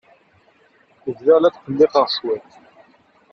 Bdiɣ 1.13 1.37
la 1.39 1.49
tqelliqeɣ 1.55 2.05
cwiṭ. 2.15 2.47